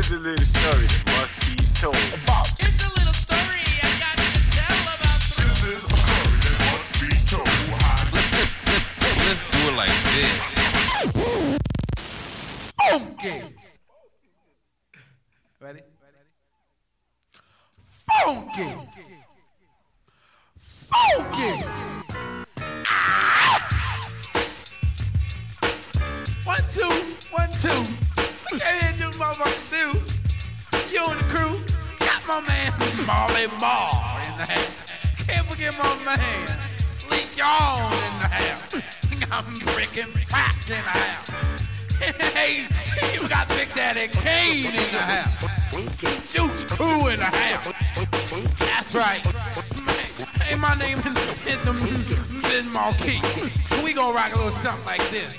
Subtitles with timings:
[0.00, 1.94] Here's a little story that must be told.
[2.24, 2.48] About.
[2.58, 5.20] It's a little story I got to tell about.
[5.20, 7.52] This is a story that must be told.
[9.28, 10.40] Let's do it like this.
[12.80, 13.36] Funky.
[15.60, 15.82] Ready?
[18.08, 18.68] Funky.
[20.56, 21.50] Funky.
[22.86, 23.60] Ah!
[26.44, 26.88] One, two,
[27.30, 28.09] one, two.
[28.50, 30.92] Do motherfuckers do.
[30.92, 31.56] You and the crew
[32.00, 32.72] got my man
[33.06, 35.24] Marley Marl in the house.
[35.24, 36.58] Can't forget my man
[37.12, 38.74] Lee Young in the house.
[39.30, 41.62] I'm freaking fat in the house.
[42.34, 42.66] hey,
[43.14, 45.44] you got Big Daddy Kane in the house.
[46.32, 47.72] Juice Crew in the house.
[48.58, 49.24] That's right.
[50.42, 53.22] Hey, my name is Biz Markie.
[53.84, 55.36] We gonna rock a little something like this.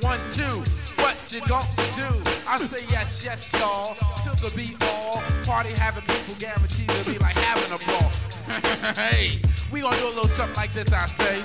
[0.00, 0.64] One, two,
[1.04, 2.30] what you gonna do?
[2.48, 3.96] I say yes, yes, y'all.
[4.22, 5.22] Till the beat all.
[5.44, 8.10] Party having people guaranteed to be like having a ball.
[8.94, 11.42] hey, we gonna do a little something like this, I say.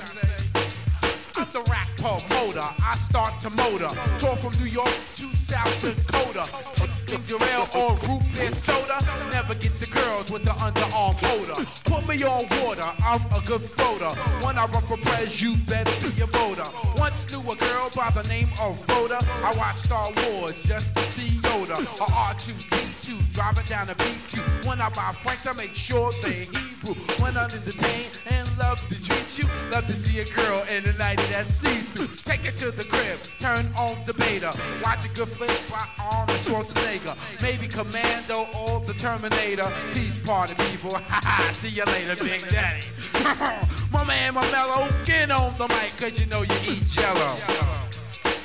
[1.36, 2.68] I'm the rap promoter.
[2.82, 3.88] I start to motor.
[4.18, 6.99] Tour from New York to South Dakota.
[7.10, 8.98] Ginger ale or root beer soda.
[9.32, 11.68] Never get the girls with the underarm motor.
[11.84, 12.86] Put me on water.
[13.02, 14.14] I'm a good floater.
[14.46, 16.70] When I run for pres, you better be a voter.
[16.98, 19.18] Once knew a girl by the name of Rhoda.
[19.42, 21.80] I watched Star Wars just to see Yoda.
[21.80, 24.68] A R2D2 driving down the B2.
[24.68, 26.46] When I buy Franks, I make sure they
[26.80, 26.94] Hebrew.
[27.22, 30.92] When I'm entertained and love to treat you, love to see a girl in the
[30.94, 32.08] night that's see-through.
[32.24, 34.52] Take it to the crib, turn on the beta.
[34.84, 37.16] Watch a good flick by Arnold Schwarzenegger.
[37.42, 39.72] Maybe Commando or the Terminator.
[39.92, 40.90] Peace party people.
[41.10, 41.52] Ha ha.
[41.52, 42.86] See you later, Big Daddy.
[43.92, 47.36] my man, my mellow, get on the mic, cause you know you eat jello.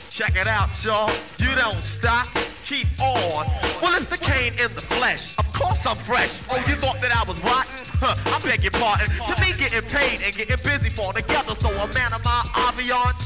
[0.10, 1.12] Check it out, y'all.
[1.40, 2.28] You don't stop.
[2.66, 3.46] Keep on.
[3.80, 5.38] Well, it's the Kane in the flesh.
[5.38, 6.34] Of course I'm fresh.
[6.50, 7.86] Oh, you thought that I was rotten?
[8.02, 9.06] Huh, I beg your pardon.
[9.06, 11.54] To me, getting paid and getting busy fall together.
[11.62, 13.22] So a man of my aviance,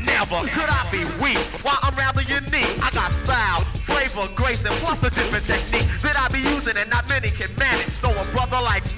[0.00, 1.36] never could I be weak.
[1.60, 2.80] Why I'm rather unique.
[2.80, 6.88] I got style, flavor, grace, and plus a different technique that I be using and
[6.88, 7.92] not many can manage.
[7.92, 8.88] So a brother like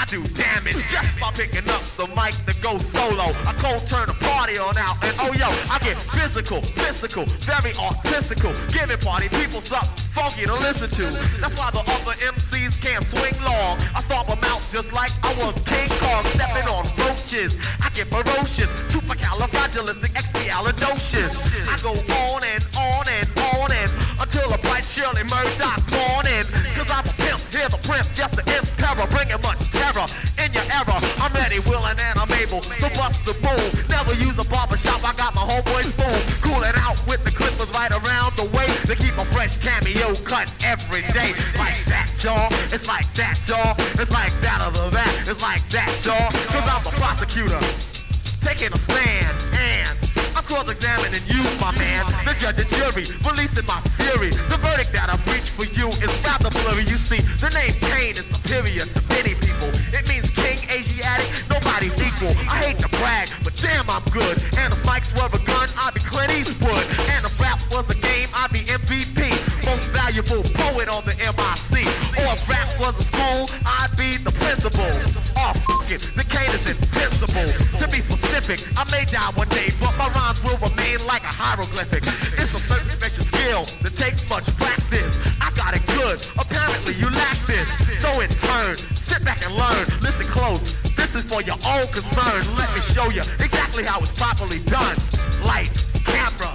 [0.00, 3.34] I do damage just by picking up the mic to go solo.
[3.44, 7.76] I cold turn the party on out, and oh yo, I get physical, physical, very
[7.76, 11.04] artistical, giving party people something funky to listen to.
[11.36, 13.76] That's why the other MCs can't swing long.
[13.92, 17.60] I stomp them out just like I was King Kong, stepping on roaches.
[17.84, 21.36] I get ferocious, supercalifragilisticexpialidocious.
[21.68, 26.48] I go on and on and on and until a bright Shirley Murdock morning.
[26.72, 29.69] Cause I'm a pimp, hear the primp, just the imp terror, bringing much
[30.40, 30.96] in your era.
[31.20, 33.66] I'm ready, willing, and I'm able to bust the boom.
[33.88, 36.20] Never use a barbershop, I got my homeboy spoon.
[36.44, 40.52] Cooling out with the clippers right around the way to keep a fresh cameo cut
[40.64, 41.34] every day.
[41.58, 42.48] Like that, y'all.
[42.72, 43.74] It's like that, y'all.
[44.00, 45.12] It's like that other that.
[45.28, 46.30] It's like that, y'all.
[46.48, 47.60] Cause I'm the prosecutor.
[48.40, 49.92] Taking a stand and
[50.34, 52.06] I'm cross-examining you, my man.
[52.24, 54.30] The judge and jury releasing my fury.
[54.48, 56.88] The verdict that I reach for you is rather blurry.
[56.88, 59.09] You see, the name Kane is superior to
[62.20, 62.36] equal.
[62.48, 64.36] I hate to brag, but damn, I'm good.
[64.60, 66.84] And if mics were a gun, I'd be Clint Eastwood.
[67.10, 69.32] And if rap was a game, I'd be MVP.
[69.64, 71.86] Most valuable poet on the MIC.
[72.20, 74.90] Or if rap was a school, I'd be the principal.
[75.36, 77.48] Oh, f it, the is invincible.
[77.78, 81.32] To be specific, I may die one day, but my rhymes will remain like a
[81.32, 82.04] hieroglyphic.
[82.38, 85.18] It's a certain special skill that takes much practice.
[85.40, 87.66] I got it good, apparently you lack this.
[87.98, 89.86] So in turn, sit back and learn.
[90.00, 90.76] Listen close,
[91.30, 92.42] for your own concern.
[92.58, 94.96] Let me show you exactly how it's properly done.
[95.46, 95.70] Light,
[96.02, 96.50] camera,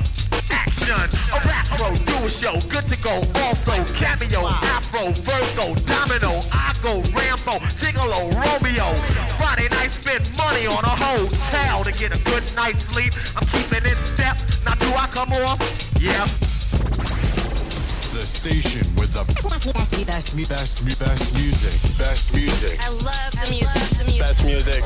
[0.51, 0.99] action.
[1.31, 3.23] A rap pro, do a show, good to go.
[3.39, 4.43] Also, cameo,
[4.75, 8.91] afro, Virgo, domino, I go Rambo, Gigolo, Romeo.
[9.39, 13.13] Friday night, spend money on a hotel to get a good night's sleep.
[13.37, 14.35] I'm keeping in step.
[14.65, 15.59] Now, do I come off?
[16.01, 16.44] Yep.
[18.15, 19.73] The station with the best,
[20.07, 21.97] best, best, best, best music.
[21.97, 22.79] Best music.
[22.81, 23.67] I love the music.
[23.97, 24.22] The music.
[24.22, 24.84] Best music.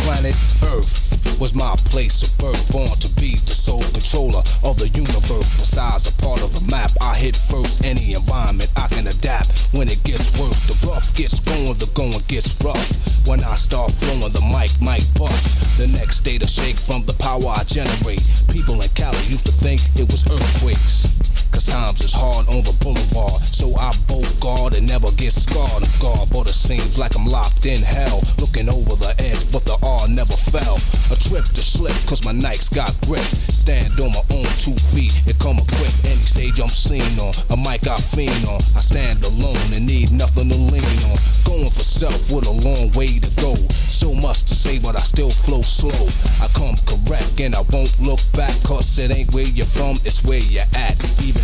[0.00, 0.34] Planet
[0.72, 5.52] Earth was my place of birth, born to be the sole controller of the universe.
[5.60, 9.68] Besides a part of the map, I hit first any environment I can adapt.
[9.74, 13.11] When it gets worse, the rough gets going, the going gets rough.
[13.26, 15.78] When I start flowing, the mic might bust.
[15.78, 18.22] The next day, of shake from the power I generate.
[18.50, 21.21] People in Cali used to think it was earthquakes.
[21.52, 23.42] Cause times is hard on the boulevard.
[23.44, 25.84] So I bolt guard and never get scarred.
[25.84, 28.22] I'm guard, but it seems like I'm locked in hell.
[28.38, 30.80] Looking over the edge, but the R never fell.
[31.12, 33.24] A trip to slip, cause my Nikes got grip.
[33.52, 36.04] Stand on my own two feet, it come equipped.
[36.08, 38.64] Any stage I'm seen on, a mic I fiend on.
[38.72, 41.18] I stand alone and need nothing to lean on.
[41.44, 43.54] Going for self with a long way to go.
[43.84, 46.08] So much to say, but I still flow slow.
[46.40, 50.24] I come correct and I won't look back, cause it ain't where you're from, it's
[50.24, 50.96] where you're at.
[51.22, 51.41] Even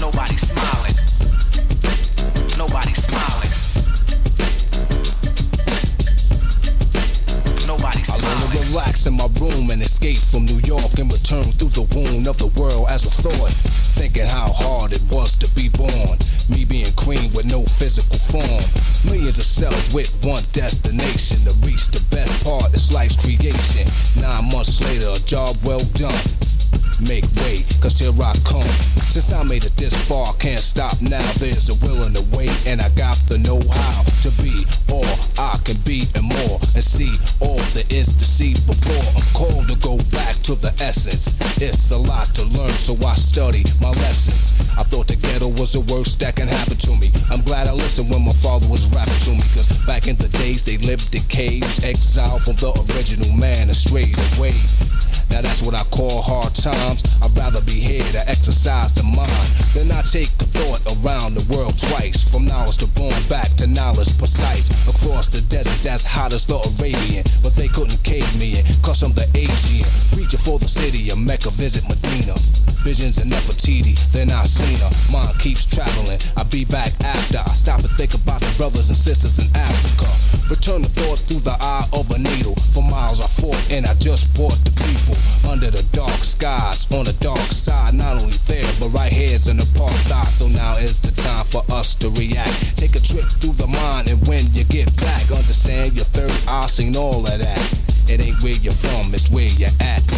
[0.00, 0.96] Nobody smiling.
[2.56, 3.52] Nobody smiling.
[7.66, 8.52] Nobody I learn smiling.
[8.52, 12.28] to relax in my room and escape from New York and return through the wound
[12.28, 13.52] of the world as a thought.
[14.00, 16.18] Thinking how hard it was to be born.
[16.48, 18.62] Me being queen with no physical form.
[19.04, 22.72] Millions of cells with one destination to reach the best part.
[22.74, 23.86] It's life's creation.
[24.20, 26.49] Nine months later, a job well done.
[27.08, 28.62] Make way, cause here I come.
[29.10, 31.24] Since I made it this far, can't stop now.
[31.38, 35.08] There's a will and a way, and I got the know how to be all
[35.38, 36.60] I can be and more.
[36.76, 37.10] And see
[37.40, 41.34] all there is to see before I'm called to go back to the essence.
[41.60, 44.52] It's a lot to learn, so I study my lessons.
[44.78, 47.10] I thought the ghetto was the worst that can happen to me.
[47.30, 50.28] I'm glad I listened when my father was rapping to me, cause back in the
[50.28, 54.54] days they lived in caves, exiled from the original man and strayed away.
[55.30, 56.89] Now that's what I call hard times.
[57.22, 61.46] I'd rather be here to exercise the mind than I take a thought around the
[61.54, 62.26] world twice.
[62.30, 64.66] From knowledge to born back to knowledge precise.
[64.88, 67.24] Across the desert that's hot as the Arabian.
[67.42, 69.86] But they couldn't cave me in, cause I'm the Asian.
[70.16, 72.34] Reaching for the city of Mecca, visit Medina.
[72.82, 74.90] Visions of Nefertiti, then I seen her.
[75.12, 76.18] Mind keeps traveling.
[76.36, 80.08] I'll be back after I stop and think about the brothers and sisters in Africa.
[80.48, 82.56] Return the thought through the eye of a needle.
[82.72, 85.14] For miles I fought and I just brought the people
[85.50, 87.94] under the dark skies on the dark side.
[87.94, 90.30] Not only there, but right here's an apartheid.
[90.30, 92.76] So now is the time for us to react.
[92.76, 96.66] Take a trip through the mind, and when you get back, understand your third eye
[96.66, 97.82] seen all of that.
[98.08, 100.09] It ain't where you're from, it's where you're at.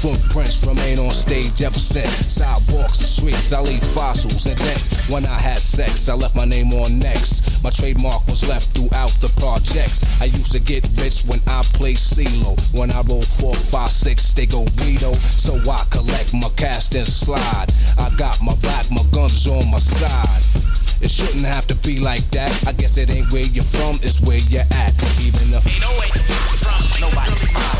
[0.00, 2.32] Footprints remain on stage ever since.
[2.32, 5.10] Sidewalks and streets, I leave fossils and dents.
[5.10, 7.62] When I had sex, I left my name on next.
[7.62, 10.00] My trademark was left throughout the projects.
[10.22, 12.56] I used to get rich when I play CeeLo.
[12.72, 15.12] When I roll four, five, six, they go Rito.
[15.36, 17.68] So I collect my cast and slide.
[17.98, 20.42] I got my back, my guns on my side.
[21.02, 22.52] It shouldn't have to be like that.
[22.66, 24.96] I guess it ain't where you're from, it's where you're at.
[25.20, 26.08] Even though Nobody
[26.56, 27.00] smiling.
[27.00, 27.79] Nobody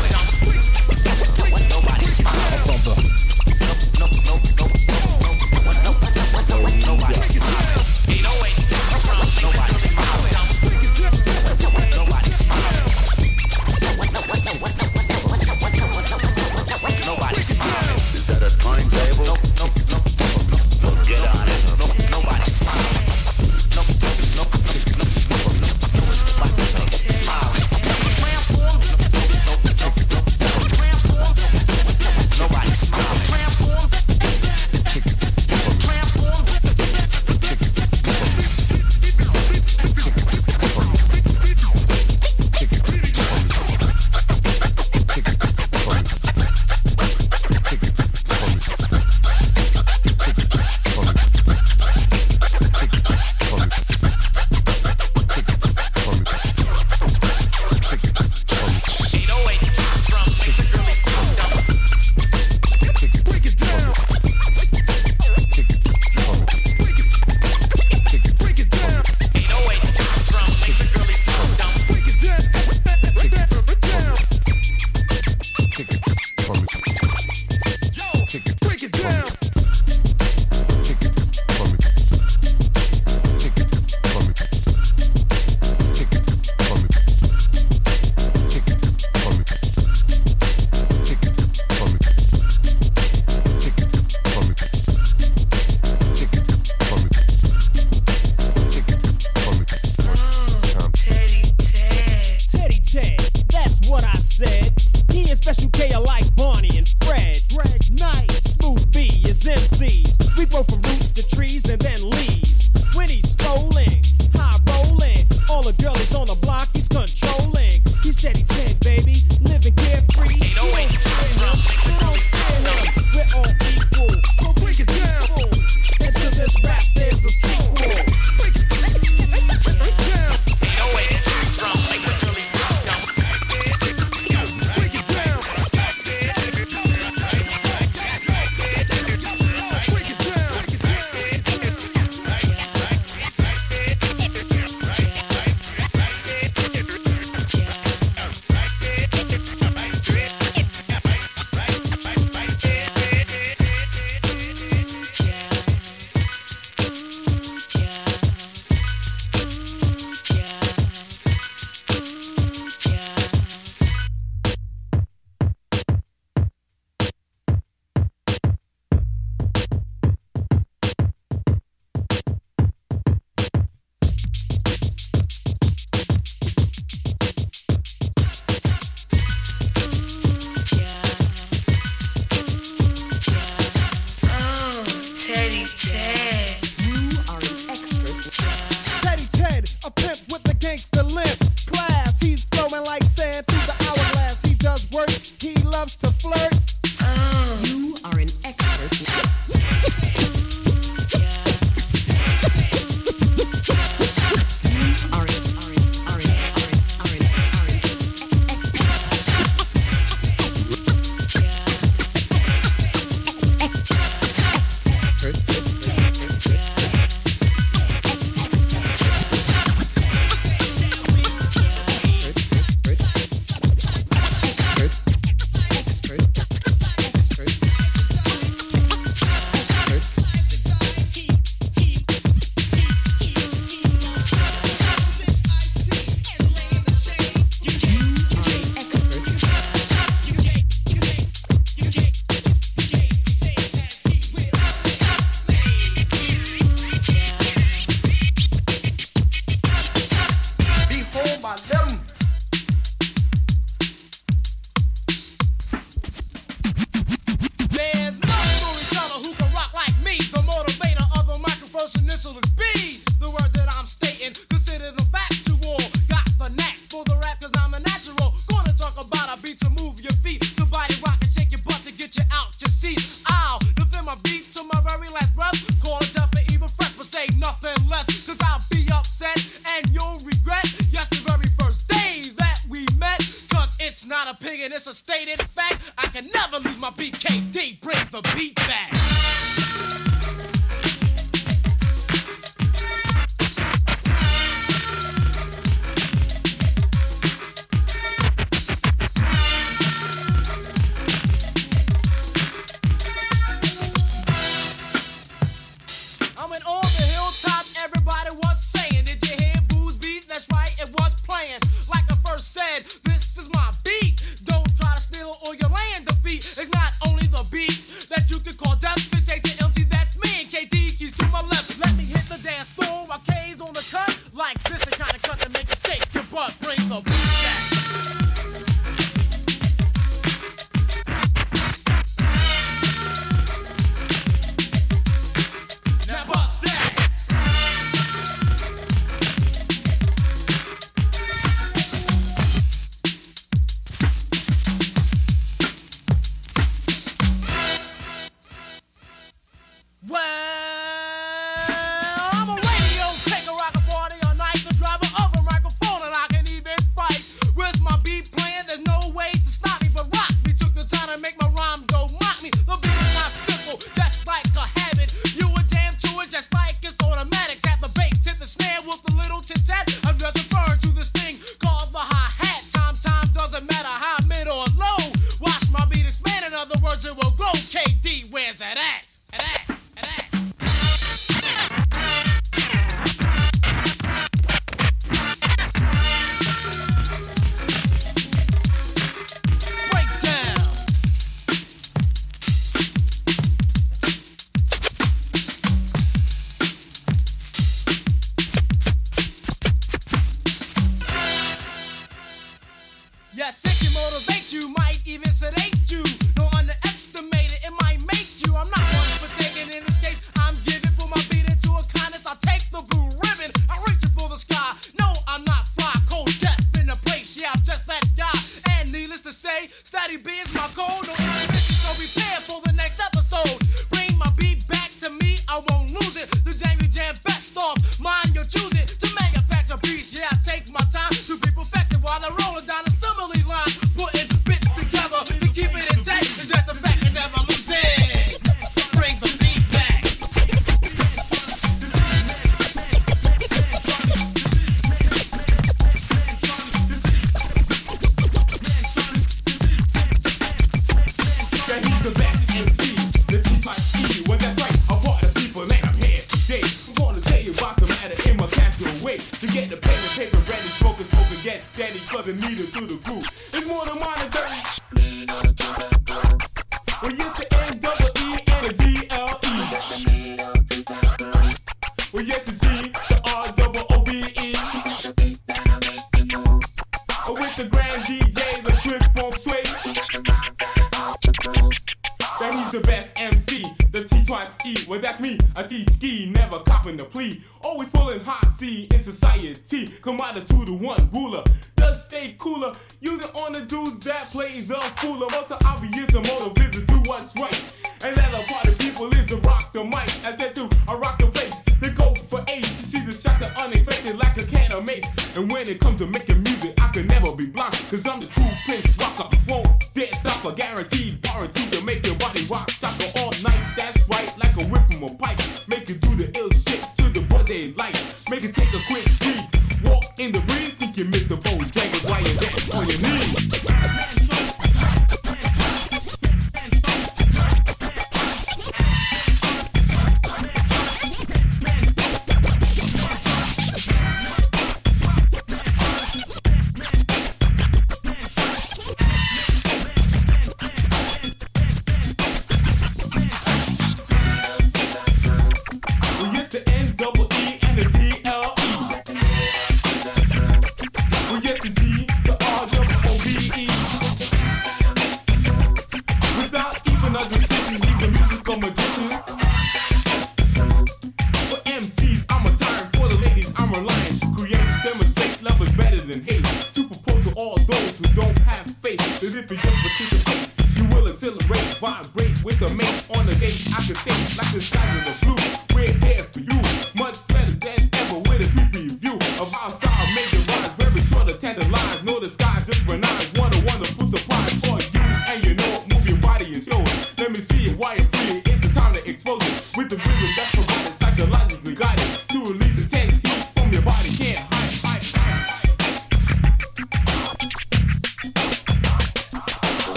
[472.21, 472.50] Well, yes,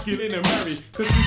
[0.00, 0.76] rockin' in a hurry.
[0.92, 1.19] Cause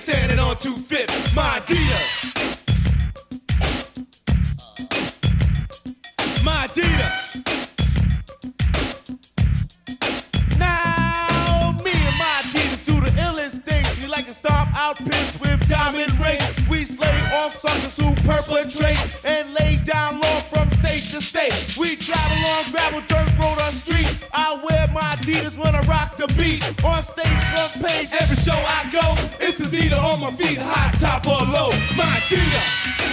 [0.00, 2.34] Standing on two feet, my Adidas.
[6.42, 7.44] My Adidas.
[10.58, 14.02] Now, me and my Adidas do the illest things.
[14.02, 16.68] We like to stomp out pins with diamond rings.
[16.70, 21.76] We slay all suckers who perpetrate and lay down law from state to state.
[21.78, 24.28] We travel on gravel, dirt road, or street.
[24.32, 27.19] I wear my Adidas when I rock the beat on stage
[27.68, 29.44] front page every show I go.
[29.44, 31.70] It's the Adidas on my feet, high top or low.
[31.96, 33.09] My Adidas.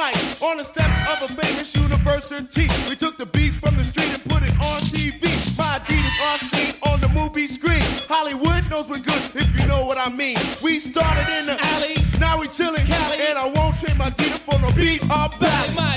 [0.00, 2.68] mic on the steps of a famous university.
[2.88, 5.22] We took the beat from the street and put it on TV.
[5.58, 7.84] My Adidas are seen on the movie screen.
[8.08, 10.38] Hollywood knows we're good if you know what I mean.
[10.64, 13.16] We started in the alley, now we chillin', Cali.
[13.28, 15.89] and I won't trade my Adidas for no beat I'm back.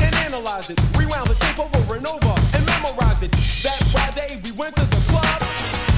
[0.00, 0.78] and analyze it.
[0.96, 3.32] Rewound the tape over and over and memorize it.
[3.64, 5.40] That Friday we went to the club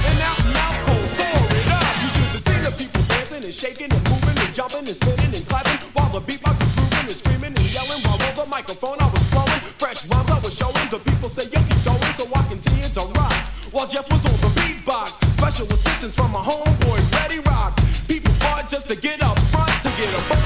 [0.07, 1.93] and out Malcolm tore it up.
[2.01, 5.33] You should have seen the people dancing and shaking and moving and jumping and spinning
[5.33, 8.97] and clapping while the beatbox was grooving and screaming and yelling while over the microphone
[8.99, 10.87] I was blowing fresh rhymes I was showing.
[10.91, 13.37] The people say yo keep going so I continue to rock
[13.71, 15.21] while Jeff was on the beatbox.
[15.39, 17.75] Special assistance from my homeboy Ready Rock.
[18.07, 20.40] People fought just to get up front to get a.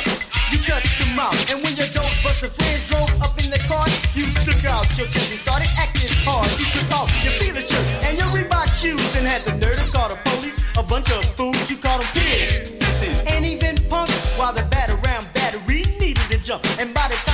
[0.00, 1.36] first, you cussed them out.
[1.50, 5.08] And when your dope busted friends drove up in the car, you stuck out your
[5.08, 6.48] chest and started acting hard.
[6.58, 9.86] You took off your Fila shirt and your Reebok shoes and had the nerve to
[9.92, 10.64] call the police.
[10.78, 14.16] A bunch of fools, you called them pigs, sissies, and even punks.
[14.38, 17.31] While the battery round battery needed to jump, and by the time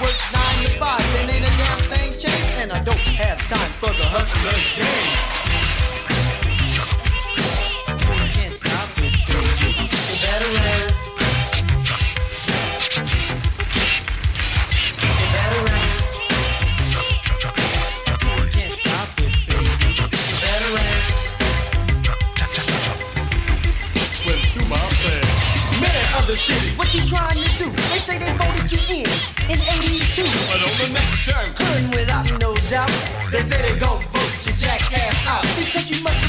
[0.00, 3.72] work nine to five and ain't a damn thing changed, and I don't have time
[3.80, 5.33] for the hustler's game.
[35.26, 36.23] out because you must